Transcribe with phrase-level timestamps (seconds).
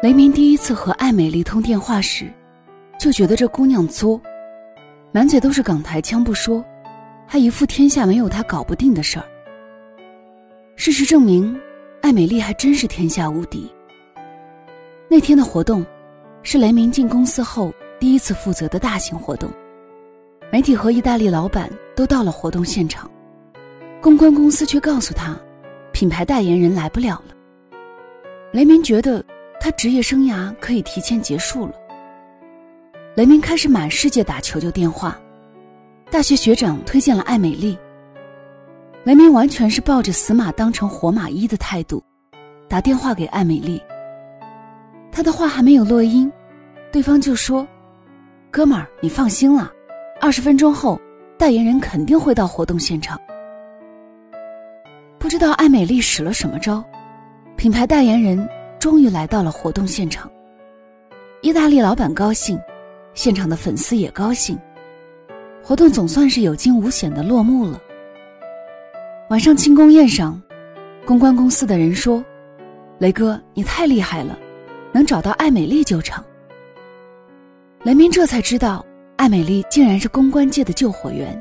[0.00, 2.32] 雷鸣第一次和艾美丽通电话时，
[3.00, 4.20] 就觉得这姑娘作，
[5.10, 6.64] 满嘴都是港台腔不说，
[7.26, 9.24] 还一副天下没有她搞不定的事儿。
[10.76, 11.58] 事实证明，
[12.00, 13.68] 艾美丽还真是天下无敌。
[15.08, 15.84] 那天的活动，
[16.44, 19.50] 是雷鸣进公司后第一次负责的大型活动，
[20.52, 23.10] 媒体和意大利老板都到了活动现场，
[24.00, 25.36] 公关公司却告诉他，
[25.90, 27.34] 品牌代言人来不了了。
[28.52, 29.24] 雷鸣觉得。
[29.60, 31.72] 他职业生涯可以提前结束了。
[33.14, 35.18] 雷鸣开始满世界打求救电话，
[36.10, 37.76] 大学学长推荐了艾美丽。
[39.04, 42.02] 雷鸣完全是抱着死马当成活马医的态度，
[42.68, 43.82] 打电话给艾美丽。
[45.10, 46.30] 他的话还没有落音，
[46.92, 47.66] 对方就说
[48.52, 49.72] ：“哥们儿，你放心了，
[50.20, 51.00] 二十分钟后，
[51.36, 53.18] 代言人肯定会到活动现场。”
[55.18, 56.84] 不知道艾美丽使了什么招，
[57.56, 58.48] 品牌代言人。
[58.78, 60.30] 终于来到了活动现场，
[61.42, 62.58] 意大利老板高兴，
[63.12, 64.56] 现场的粉丝也高兴，
[65.62, 67.80] 活动总算是有惊无险的落幕了。
[69.30, 70.40] 晚上庆功宴上，
[71.04, 72.24] 公关公司的人说
[72.98, 74.38] ：“雷哥，你太厉害了，
[74.92, 76.24] 能找到艾美丽救场。”
[77.82, 81.40] 雷鸣这才知道，艾美丽竟然是公关界的救火员。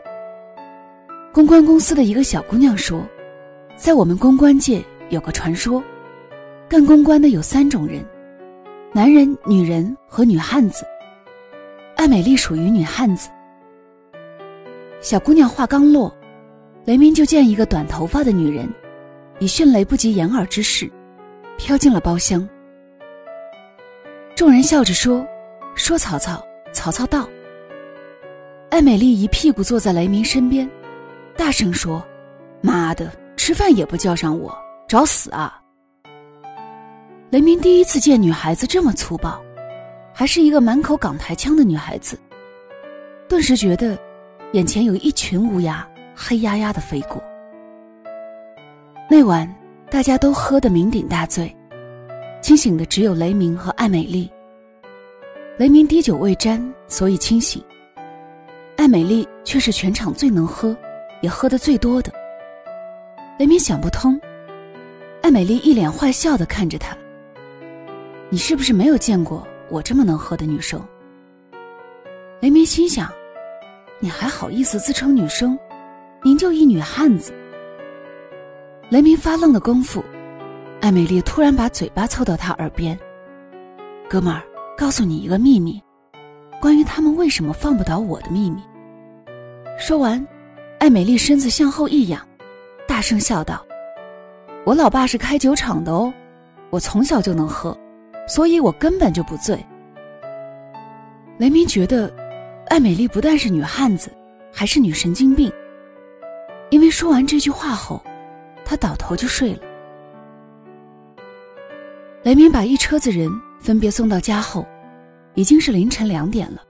[1.32, 3.08] 公关公司的一个小姑娘说
[3.78, 5.84] ：“在我们公关界有个传说。”
[6.70, 8.06] 干公关的有三种人：
[8.94, 10.86] 男人、女人和女汉子。
[11.96, 13.30] 艾美丽属于女汉子。
[15.00, 16.14] 小姑娘话刚落，
[16.84, 18.70] 雷鸣就见一个短头发的女人，
[19.40, 20.92] 以迅雷不及掩耳之势，
[21.58, 22.48] 飘进了包厢。
[24.36, 25.26] 众人笑着说
[25.74, 27.30] ：“说曹操，曹操到。”
[28.70, 30.70] 艾美丽一屁股坐在雷鸣身边，
[31.38, 32.06] 大声说
[32.60, 34.54] ：“妈的，吃饭也不叫上我，
[34.86, 35.58] 找死啊！”
[37.30, 39.38] 雷鸣第一次见女孩子这么粗暴，
[40.14, 42.18] 还是一个满口港台腔的女孩子，
[43.28, 44.00] 顿时觉得
[44.54, 45.86] 眼前有一群乌鸦
[46.16, 47.22] 黑压压的飞过。
[49.10, 49.54] 那晚
[49.92, 51.54] 大家都喝得酩酊大醉，
[52.42, 54.32] 清醒的只有雷鸣和艾美丽。
[55.58, 57.62] 雷鸣滴酒未沾，所以清醒；
[58.78, 60.74] 艾美丽却是全场最能喝，
[61.22, 62.10] 也喝得最多的。
[63.38, 64.18] 雷鸣想不通，
[65.22, 66.96] 艾美丽一脸坏笑的看着他。
[68.30, 70.82] 你是不是没有见过我这么能喝的女生？
[72.42, 73.10] 雷鸣心想
[74.00, 75.58] ：“你还好意思自称女生？
[76.24, 77.34] 您就一女汉子。”
[78.92, 80.04] 雷鸣发愣的功夫，
[80.82, 83.00] 艾美丽突然把嘴巴凑到他耳边
[84.10, 84.44] ：“哥们儿，
[84.78, 85.82] 告诉你一个秘密，
[86.60, 88.62] 关于他们为什么放不倒我的秘密。”
[89.80, 90.26] 说完，
[90.80, 92.22] 艾美丽身子向后一仰，
[92.86, 93.66] 大声笑道
[94.66, 96.14] ：“我老爸是开酒厂的哦，
[96.70, 97.76] 我从小就能喝。”
[98.28, 99.58] 所以我根本就不醉。
[101.40, 102.14] 雷鸣觉得，
[102.68, 104.12] 艾美丽不但是女汉子，
[104.52, 105.52] 还是女神经病。
[106.70, 108.04] 因为说完这句话后，
[108.66, 109.62] 他倒头就睡了。
[112.24, 114.68] 雷鸣把一车子人分别送到家后，
[115.34, 116.62] 已经是凌晨两点了。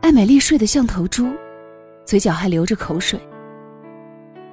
[0.00, 1.34] 艾美丽睡得像头猪，
[2.04, 3.18] 嘴角还流着口水。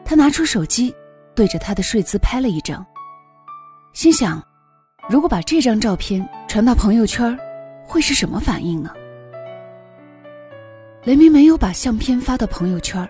[0.04, 0.96] 他拿出手机，
[1.36, 2.84] 对着她的睡姿拍了一张，
[3.94, 4.42] 心想。
[5.08, 7.38] 如果把这张照片传到朋友圈，
[7.86, 8.92] 会是什么反应呢？
[11.04, 13.08] 雷鸣没有把相片发到朋友圈，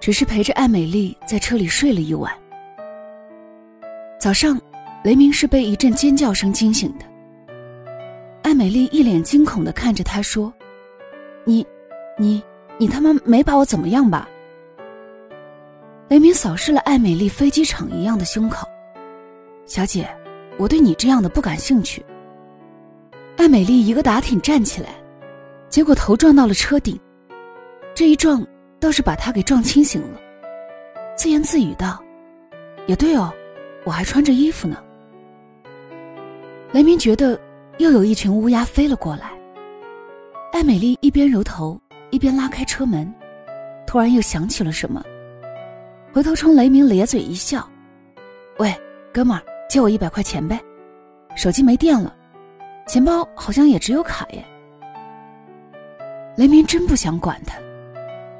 [0.00, 2.32] 只是陪着艾美丽在车里睡了一晚。
[4.18, 4.60] 早上，
[5.04, 7.04] 雷鸣是被一阵尖叫声惊醒的。
[8.42, 10.52] 艾美丽一脸惊恐的看着他说
[11.46, 11.64] ：“你，
[12.18, 12.42] 你，
[12.78, 14.28] 你他妈没把我怎么样吧？”
[16.10, 18.66] 雷鸣扫视了艾美丽飞机场一样的胸口，
[19.66, 20.08] 小姐。
[20.58, 22.04] 我对你这样的不感兴趣。
[23.36, 24.88] 艾美丽一个打挺站起来，
[25.68, 26.98] 结果头撞到了车顶，
[27.94, 28.44] 这一撞
[28.80, 30.18] 倒是把她给撞清醒了，
[31.16, 32.02] 自言自语道
[32.88, 33.30] ：“也对哦，
[33.84, 34.82] 我还穿着衣服呢。”
[36.72, 37.38] 雷鸣觉得
[37.78, 39.30] 又有一群乌鸦飞了过来。
[40.52, 41.78] 艾美丽一边揉头
[42.10, 43.12] 一边拉开车门，
[43.86, 45.04] 突然又想起了什么，
[46.14, 47.68] 回头冲雷鸣咧嘴一笑
[48.58, 48.74] ：“喂，
[49.12, 50.60] 哥们儿。”借我一百块钱呗，
[51.34, 52.14] 手机没电了，
[52.86, 54.44] 钱包好像也只有卡耶。
[56.36, 57.56] 雷鸣真不想管他，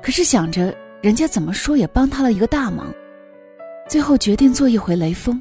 [0.02, 2.92] 可是想着人家怎么说也帮他了一个大忙，
[3.88, 5.40] 最后决定做一回雷锋，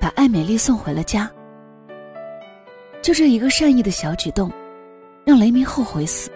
[0.00, 1.30] 把艾美丽送回了家。
[3.02, 4.50] 就这一个善意的小举动，
[5.24, 6.30] 让雷鸣后悔死。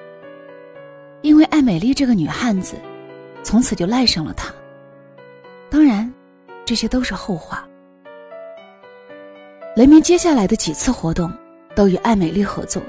[1.23, 2.77] 因为艾美丽这个女汉子，
[3.43, 4.53] 从此就赖上了他。
[5.71, 6.13] 当然，
[6.65, 7.67] 这些都是后话。
[9.77, 11.31] 雷鸣接下来的几次活动
[11.75, 12.83] 都与艾美丽合作，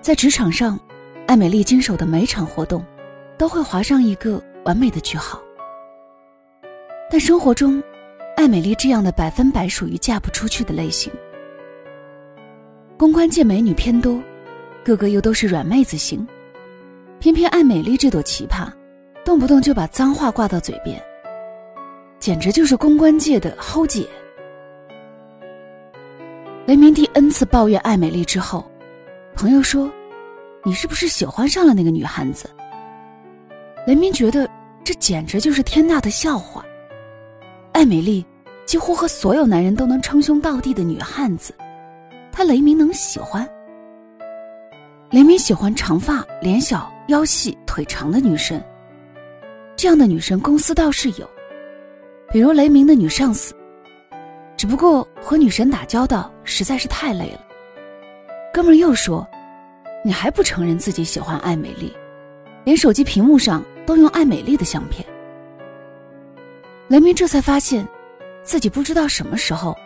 [0.00, 0.78] 在职场上，
[1.26, 2.84] 艾美丽经手的每场活动
[3.36, 5.42] 都会划上一个完美的句号。
[7.10, 7.82] 但生活中，
[8.36, 11.12] 艾美丽这样的百分百属于嫁不出去的类型。
[12.96, 14.22] 公关界美女偏多，
[14.84, 16.24] 个个又都是软妹子型，
[17.18, 18.70] 偏偏艾美丽这朵奇葩，
[19.24, 21.02] 动不动就把脏话挂到嘴边，
[22.20, 24.06] 简直就是公关界的齁姐。
[26.64, 28.64] 雷鸣第 N 次抱怨艾美丽之后，
[29.34, 29.90] 朋友说
[30.64, 32.48] ：“你是不是喜欢上了那个女汉子？”
[33.84, 34.48] 雷鸣觉得
[34.84, 36.64] 这简直就是天大的笑话。
[37.72, 38.24] 艾美丽
[38.64, 41.52] 几乎和所有男人都能称兄道弟的女汉子，
[42.30, 43.48] 他雷鸣能喜欢？
[45.10, 48.62] 雷鸣喜欢长发、脸小、腰细、腿长的女生。
[49.74, 51.28] 这样的女生公司倒是有，
[52.30, 53.52] 比如雷鸣的女上司。
[54.62, 57.40] 只不过和女神打交道实在是太累了。
[58.54, 59.26] 哥们又说
[60.06, 61.92] ：“你还不承认自己喜欢艾美丽，
[62.62, 65.04] 连手机屏幕上都用艾美丽的相片。”
[66.86, 67.84] 雷鸣这才发现，
[68.44, 69.76] 自己不知道什么时候，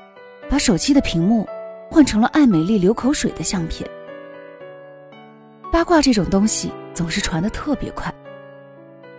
[0.47, 1.49] 把手机的屏幕
[1.91, 3.89] 换成了艾美丽流口水的相片。
[5.73, 8.13] 八卦这种东西总是传的特别快，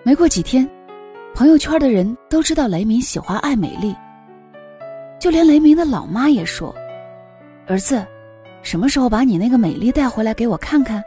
[0.03, 0.69] 没过几天，
[1.33, 3.95] 朋友圈的人都知道雷鸣喜欢艾美丽。
[5.19, 6.74] 就连雷鸣的老妈也说
[7.68, 8.06] ：“儿子，
[8.62, 11.04] 什么时候把你那个美丽带回来给我看看？”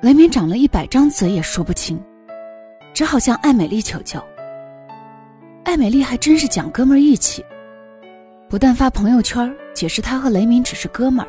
[0.00, 2.00] 雷鸣长了一百张嘴也说不清，
[2.92, 4.22] 只好向艾美丽求救。
[5.64, 7.44] 艾美丽还真是讲哥们义气，
[8.48, 11.28] 不但发朋友圈解释他和雷鸣只是哥们儿，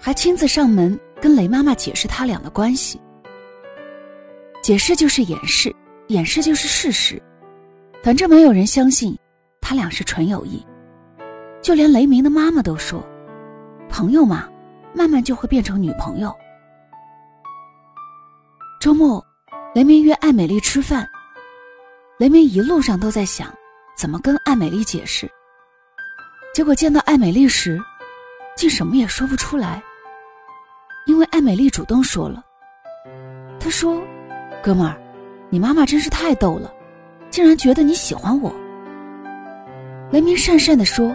[0.00, 3.00] 还亲自上门跟雷妈妈解释他俩的关系。
[4.62, 5.74] 解释就是掩饰，
[6.08, 7.20] 掩饰就是事实，
[8.02, 9.16] 反正没有人相信。
[9.66, 10.62] 他俩是纯友谊，
[11.62, 13.02] 就连雷鸣的妈妈都说
[13.88, 14.46] ：“朋友嘛，
[14.92, 16.36] 慢慢就会变成女朋友。”
[18.78, 19.24] 周末，
[19.74, 21.08] 雷鸣约艾美丽吃饭，
[22.18, 23.48] 雷鸣一路上都在想
[23.96, 25.26] 怎么跟艾美丽解释。
[26.52, 27.80] 结果见到艾美丽时，
[28.54, 29.82] 竟什么也说不出来，
[31.06, 32.44] 因为艾美丽主动说了
[33.58, 33.98] ：“她说，
[34.62, 35.00] 哥们儿，
[35.48, 36.70] 你妈妈真是太逗了，
[37.30, 38.54] 竟然觉得你喜欢我。”
[40.10, 41.14] 雷鸣讪讪地说：“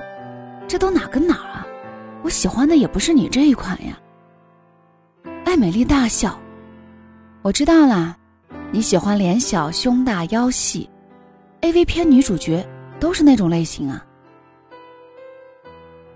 [0.68, 1.66] 这都哪跟哪啊？
[2.22, 3.98] 我喜欢的也不是你这一款呀。”
[5.46, 6.38] 艾美丽大笑
[7.42, 8.18] ：“我知道啦，
[8.72, 10.90] 你喜欢脸小、胸大、腰细
[11.62, 12.68] ，A V 片女主角
[13.00, 14.06] 都是那种类型啊。”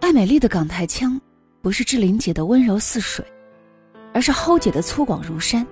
[0.02, 1.20] 艾美丽的港台腔
[1.62, 3.26] 不是志玲姐的温柔似水，
[4.14, 5.66] 而是齁姐的粗犷如山。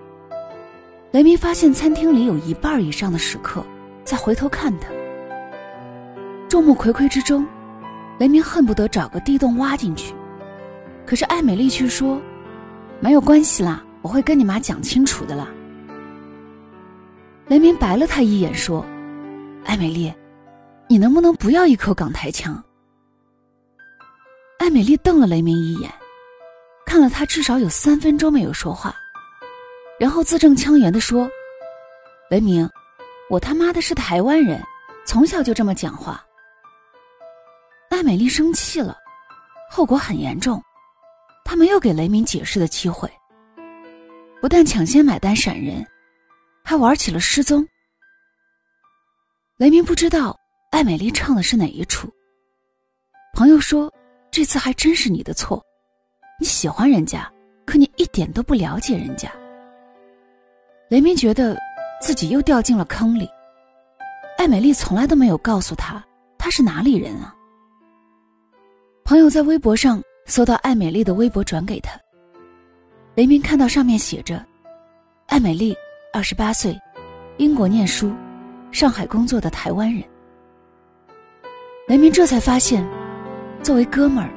[1.11, 3.61] 雷鸣发现餐厅里有一半以上的食客
[4.05, 4.87] 在回头看他。
[6.51, 7.47] 众目睽睽之中，
[8.19, 10.13] 雷鸣恨不得找个地洞挖进去，
[11.05, 12.21] 可是艾美丽却说
[12.99, 15.47] ：“没有关系啦，我会跟你妈讲清楚的啦。”
[17.47, 18.85] 雷鸣白了他一眼说
[19.63, 20.13] ：“艾美丽，
[20.89, 22.61] 你能不能不要一口港台腔？”
[24.59, 25.89] 艾美丽瞪了雷鸣一眼，
[26.85, 28.93] 看了他至少有三分钟没有说话，
[29.97, 31.29] 然后字正腔圆的说
[32.29, 32.69] ：“雷鸣，
[33.29, 34.61] 我他妈的是台湾人，
[35.05, 36.21] 从小就这么讲话。”
[38.01, 38.97] 艾美丽生气了，
[39.69, 40.59] 后果很严重。
[41.45, 43.07] 她没有给雷明解释的机会，
[44.41, 45.85] 不但抢先买单闪人，
[46.63, 47.63] 还玩起了失踪。
[49.57, 50.35] 雷明不知道
[50.71, 52.11] 艾美丽唱的是哪一出。
[53.35, 53.87] 朋友说
[54.31, 55.63] ：“这次还真是你的错，
[56.39, 57.31] 你喜欢人家，
[57.67, 59.31] 可你一点都不了解人家。”
[60.89, 61.55] 雷鸣觉得
[62.01, 63.29] 自己又掉进了坑里。
[64.39, 66.03] 艾美丽从来都没有告诉他
[66.35, 67.35] 他是哪里人啊。
[69.03, 71.99] 朋友在微博上搜到艾美丽的微博，转给他。
[73.15, 74.43] 雷鸣看到上面写着
[75.27, 75.75] ：“艾美丽，
[76.13, 76.79] 二十八岁，
[77.37, 78.13] 英国念书，
[78.71, 80.03] 上海工作的台湾人。”
[81.89, 82.87] 雷鸣这才发现，
[83.61, 84.31] 作为哥们儿，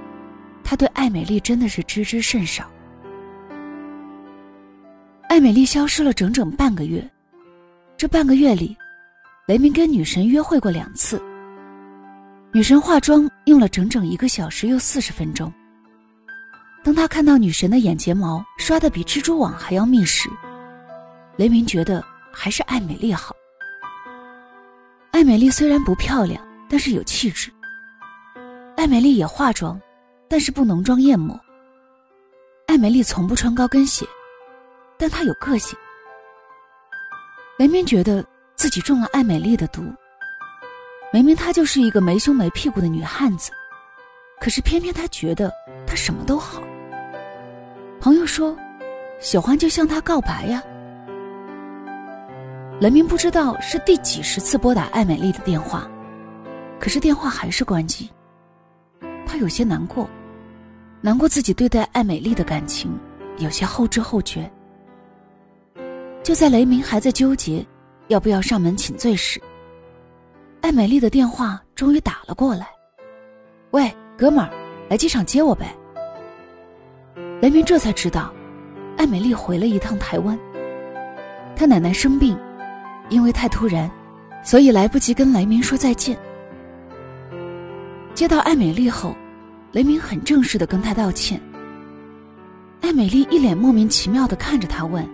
[0.64, 2.68] 他对艾美丽真的是知之甚少。
[5.28, 7.08] 艾美丽消失了整整半个月，
[7.96, 8.76] 这半个月里，
[9.46, 11.22] 雷鸣跟女神约会过两次。
[12.54, 15.52] 女神化妆用了整整一个小时又四十分钟。
[16.84, 20.30] 当他看到女神的眼睫毛刷的比蜘蛛网还要密时，
[21.36, 22.00] 雷鸣觉得
[22.32, 23.34] 还是艾美丽好。
[25.10, 27.50] 艾美丽虽然不漂亮，但是有气质。
[28.76, 29.80] 艾美丽也化妆，
[30.28, 31.36] 但是不浓妆艳抹。
[32.68, 34.06] 艾美丽从不穿高跟鞋，
[34.96, 35.76] 但她有个性。
[37.58, 39.82] 雷鸣觉得自己中了艾美丽的毒。
[41.14, 43.52] 明明她就是一个没胸没屁股的女汉子，
[44.40, 45.48] 可是偏偏他觉得
[45.86, 46.60] 他什么都好。
[48.00, 48.56] 朋友说，
[49.20, 50.60] 喜欢就向他告白呀。
[52.80, 55.88] 雷鸣不知道是第几十次拨打艾美丽的电话，
[56.80, 58.10] 可是电话还是关机。
[59.24, 60.10] 他有些难过，
[61.00, 62.90] 难过自己对待艾美丽的感情
[63.38, 64.50] 有些后知后觉。
[66.24, 67.64] 就在雷鸣还在纠结
[68.08, 69.40] 要不要上门请罪时，
[70.64, 72.66] 艾美丽的电话终于打了过来。
[73.72, 74.50] “喂，哥们儿，
[74.88, 75.76] 来机场接我呗。”
[77.42, 78.32] 雷鸣这才知道，
[78.96, 80.38] 艾美丽回了一趟台湾。
[81.54, 82.34] 她奶奶生病，
[83.10, 83.90] 因为太突然，
[84.42, 86.16] 所以来不及跟雷鸣说再见。
[88.14, 89.14] 接到艾美丽后，
[89.72, 91.38] 雷鸣很正式的跟她道歉。
[92.80, 95.06] 艾美丽一脸莫名其妙的看着他问：“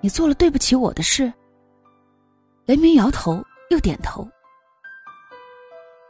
[0.00, 1.32] 你做了对不起我的事？”
[2.66, 4.28] 雷鸣摇头又点头。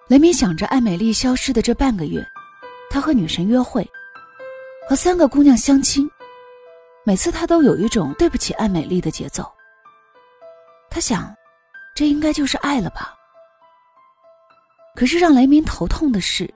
[0.09, 2.27] 雷鸣想着艾美丽消失的这半个月，
[2.91, 3.89] 他和女神约会，
[4.89, 6.11] 和三个姑娘相亲，
[7.05, 9.49] 每次他都有一种对不起艾美丽的节奏。
[10.91, 11.33] 他想，
[11.95, 13.15] 这应该就是爱了吧。
[14.97, 16.53] 可是让雷鸣头痛的是，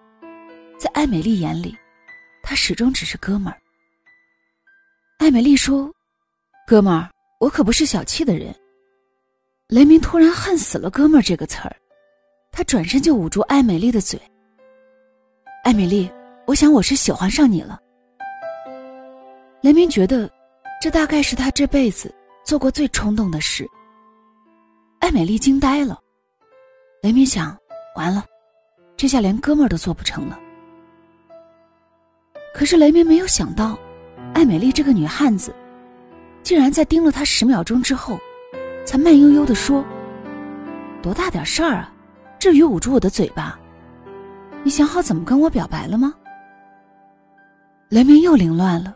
[0.79, 1.77] 在艾美丽眼里，
[2.43, 3.61] 他始终只是哥们儿。
[5.19, 5.93] 艾美丽说
[6.67, 7.09] ：“哥们儿，
[7.39, 8.53] 我可不是小气的人。”
[9.69, 11.75] 雷鸣突然恨死了“哥们儿”这个词儿，
[12.53, 14.21] 他转身就捂住艾美丽的嘴。
[15.65, 16.11] 艾美丽，
[16.47, 17.81] 我想我是喜欢上你了。
[19.63, 20.31] 雷鸣觉得，
[20.83, 23.67] 这大概是他这辈子做过最冲动的事。
[25.01, 25.99] 艾美丽惊呆了，
[27.03, 27.57] 雷鸣想。
[27.97, 28.25] 完了，
[28.97, 30.39] 这下连哥们儿都做不成了。
[32.53, 33.79] 可是雷鸣没有想到，
[34.35, 35.55] 艾美丽这个女汉子，
[36.43, 38.19] 竟然在盯了他十秒钟之后，
[38.85, 39.85] 才慢悠悠的说
[41.03, 41.93] ：“多大点事儿啊，
[42.39, 43.59] 至于捂住我的嘴巴？
[44.63, 46.15] 你想好怎么跟我表白了吗？”
[47.91, 48.95] 雷鸣又凌乱了，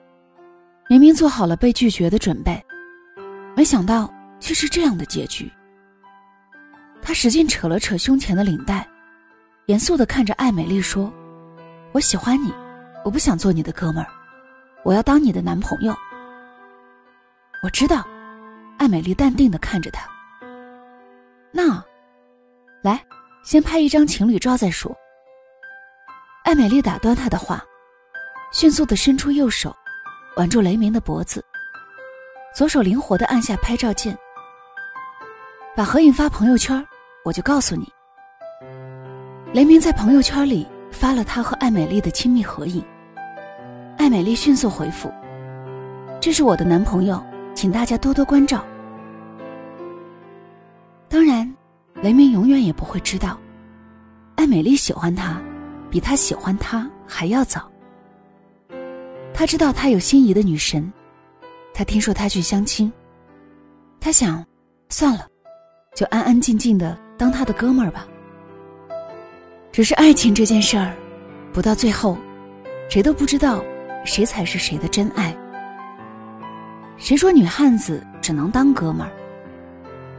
[0.89, 2.63] 明明做好了被拒绝的准备，
[3.57, 5.51] 没想到却是这样的结局。
[7.01, 8.87] 他使劲扯了扯胸前的领带，
[9.67, 11.13] 严肃的看着艾美丽说
[11.93, 12.53] ：“我喜欢你，
[13.05, 14.09] 我不想做你的哥们儿，
[14.85, 15.95] 我要当你的男朋友。”
[17.63, 18.07] 我知道，
[18.79, 20.09] 艾美丽淡定的看着他。
[21.51, 21.85] 那，
[22.83, 23.05] 来，
[23.43, 24.97] 先拍一张情侣照再说。
[26.45, 27.63] 艾美丽打断他的话，
[28.53, 29.75] 迅速的伸出右手，
[30.37, 31.45] 挽住雷鸣的脖子，
[32.55, 34.17] 左手灵活的按下拍照键，
[35.77, 36.83] 把合影发朋友圈。
[37.25, 37.93] 我就告诉你，
[39.53, 42.83] 雷鸣在朋友圈里发了他和艾美丽的亲密合影。
[43.99, 45.13] 艾美丽迅速回复
[46.23, 47.23] ：“这是我的男朋友，
[47.59, 48.65] 请大家多多关照。”
[51.11, 51.53] 当然，
[52.01, 53.37] 雷鸣永远也不会知道，
[54.37, 55.43] 艾美丽喜欢他，
[55.91, 57.69] 比他喜欢他还要早。
[59.35, 60.93] 他知道他有心仪的女神，
[61.75, 62.93] 他听说他去相亲，
[63.99, 64.47] 他想，
[64.89, 65.27] 算了，
[65.97, 66.97] 就安安静静的。
[67.17, 68.07] 当他的哥们儿吧。
[69.73, 70.95] 只是爱情这件事儿，
[71.53, 72.17] 不到最后，
[72.89, 73.61] 谁都不知道
[74.05, 75.37] 谁才是谁的真爱。
[76.99, 79.13] 谁说女汉子只能当哥们儿？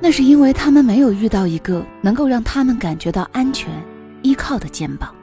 [0.02, 3.70] 那是因为他们没有遇到一个能够让他们感觉到安全、
[4.22, 5.14] 依靠的肩膀。